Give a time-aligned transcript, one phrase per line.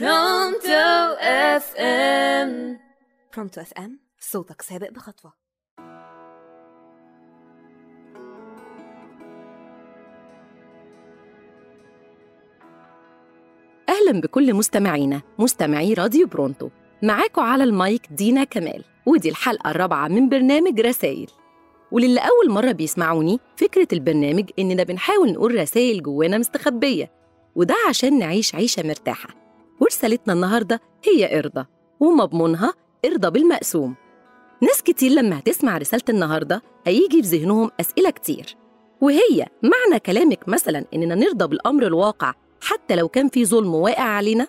[0.00, 2.78] Pronto FM
[3.34, 5.32] Pronto FM صوتك سابق بخطوة.
[13.88, 16.68] أهلا بكل مستمعينا مستمعي راديو Pronto.
[17.02, 21.30] معاكم على المايك دينا كمال ودي الحلقة الرابعة من برنامج رسائل.
[21.90, 27.12] وللي أول مرة بيسمعوني فكرة البرنامج إننا بنحاول نقول رسائل جوانا مستخبية
[27.54, 29.41] وده عشان نعيش عيشة مرتاحة.
[29.82, 31.66] ورسالتنا النهاردة هي إرضى
[32.00, 32.74] ومضمونها
[33.06, 33.94] إرضى بالمقسوم.
[34.62, 38.56] ناس كتير لما هتسمع رسالة النهاردة هيجي في ذهنهم أسئلة كتير
[39.00, 44.46] وهي معنى كلامك مثلا إننا نرضى بالأمر الواقع حتى لو كان في ظلم واقع علينا؟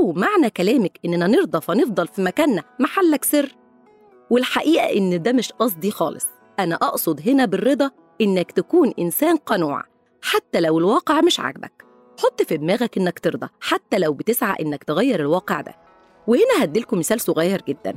[0.00, 3.56] أو معنى كلامك إننا نرضى فنفضل في مكاننا محلك سر؟
[4.30, 6.26] والحقيقة إن ده مش قصدي خالص.
[6.58, 9.82] أنا أقصد هنا بالرضا إنك تكون إنسان قنوع
[10.22, 11.91] حتى لو الواقع مش عاجبك.
[12.22, 15.76] حط في دماغك إنك ترضى حتى لو بتسعى إنك تغير الواقع ده.
[16.26, 17.96] وهنا هديلكم مثال صغير جدا.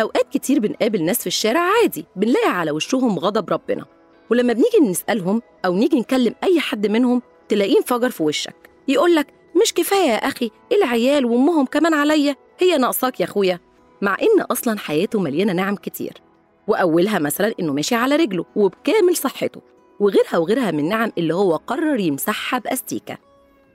[0.00, 3.84] أوقات كتير بنقابل ناس في الشارع عادي بنلاقي على وشهم غضب ربنا.
[4.30, 8.70] ولما بنيجي نسألهم أو نيجي نكلم أي حد منهم تلاقيه انفجر في وشك.
[8.88, 9.26] يقولك
[9.62, 12.36] مش كفاية يا أخي العيال وأمهم كمان عليا.
[12.58, 13.60] هي ناقصاك يا أخويا.
[14.02, 16.12] مع إن أصلا حياته مليانة نعم كتير.
[16.68, 19.60] وأولها مثلا إنه ماشي على رجله وبكامل صحته.
[20.00, 23.31] وغيرها وغيرها من نعم اللي هو قرر يمسحها بأستيكة.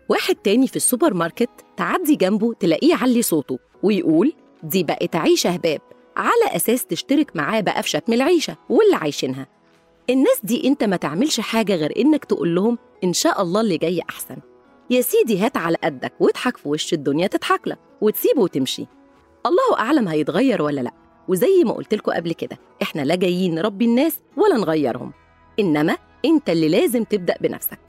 [0.09, 5.81] واحد تاني في السوبر ماركت تعدي جنبه تلاقيه يعلي صوته ويقول دي بقت عيشة هباب
[6.17, 9.47] على أساس تشترك معاه بقى في شتم العيشة واللي عايشينها.
[10.09, 14.01] الناس دي أنت ما تعملش حاجة غير إنك تقول لهم إن شاء الله اللي جاي
[14.09, 14.37] أحسن.
[14.89, 18.85] يا سيدي هات على قدك واضحك في وش الدنيا تضحك لك وتسيبه وتمشي.
[19.45, 20.91] الله أعلم هيتغير ولا لأ.
[21.27, 25.13] وزي ما قلت لكم قبل كده إحنا لا جايين نربي الناس ولا نغيرهم.
[25.59, 27.79] إنما أنت اللي لازم تبدأ بنفسك.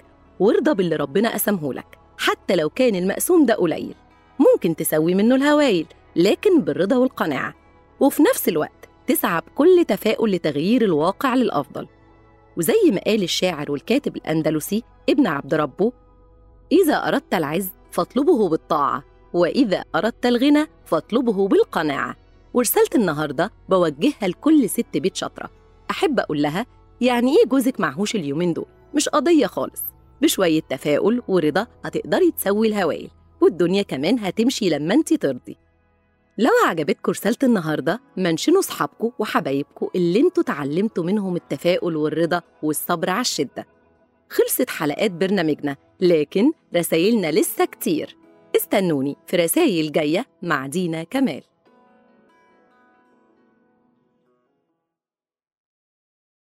[0.41, 1.99] وارضى باللي ربنا قسمه لك.
[2.19, 3.95] حتى لو كان المقسوم ده قليل.
[4.39, 7.55] ممكن تسوي منه الهوايل لكن بالرضا والقناعة.
[8.01, 11.87] وفي نفس الوقت تسعى بكل تفاؤل لتغيير الواقع للأفضل.
[12.57, 15.93] وزي ما قال الشاعر والكاتب الأندلسي ابن عبد ربه
[16.73, 22.17] إذا أردت العز فاطلبه بالطاعة وإذا أردت الغنى فاطلبه بالقناعة.
[22.55, 25.51] ورسالة النهاردة بوجهها لكل ست بيت شاطرة.
[25.91, 26.67] أحب أقول لها
[27.01, 29.83] يعني إيه جوزك معهوش اليومين دول؟ مش قضية خالص.
[30.23, 35.57] بشوية تفاؤل ورضا هتقدري تسوي الهوايل والدنيا كمان هتمشي لما انت ترضي.
[36.39, 43.21] لو عجبتكم رسالة النهاردة منشنوا صحابكم وحبايبكم اللي أنتوا اتعلمتوا منهم التفاؤل والرضا والصبر على
[43.21, 43.67] الشدة.
[44.31, 48.17] خلصت حلقات برنامجنا لكن رسايلنا لسه كتير.
[48.57, 51.43] استنوني في رسايل جاية مع دينا كمال.